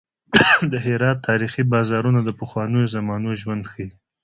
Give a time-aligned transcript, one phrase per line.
[0.71, 3.87] د هرات تاریخي بازارونه د پخوانیو زمانو ژوند ښيي.